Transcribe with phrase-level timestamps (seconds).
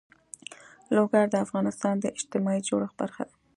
[0.95, 3.33] لوگر د افغانستان د اجتماعي جوړښت برخه ده.